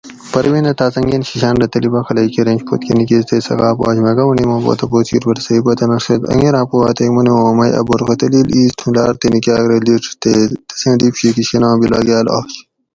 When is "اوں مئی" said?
7.43-7.71